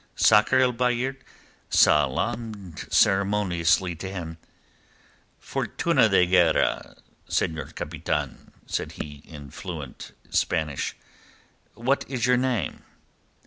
Sakr 0.15 0.57
el 0.57 0.71
Bahr 0.71 1.15
salaamed 1.69 2.91
ceremoniously 2.91 3.95
to 3.97 4.09
him. 4.09 4.39
"Fortuna 5.39 6.09
de 6.09 6.25
guerra, 6.25 6.95
senor 7.27 7.65
capitan," 7.65 8.51
said 8.65 8.93
he 8.93 9.21
in 9.27 9.51
fluent 9.51 10.13
Spanish. 10.31 10.95
"What 11.75 12.03
is 12.09 12.25
your 12.25 12.37
name?" 12.37 12.81